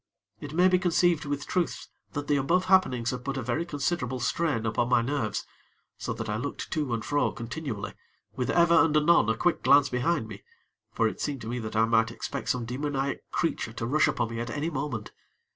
[0.39, 4.19] It may be conceived with truth that the above happenings had put a very considerable
[4.19, 5.45] strain upon my nerves,
[5.95, 7.93] so that I looked to and fro continually,
[8.35, 10.41] with ever and anon a quick glance behind me;
[10.91, 14.31] for it seemed to me that I might expect some demoniac creature to rush upon
[14.31, 15.11] me at any moment.